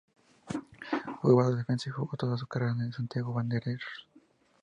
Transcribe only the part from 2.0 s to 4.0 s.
toda su carrera en el Santiago Wanderers.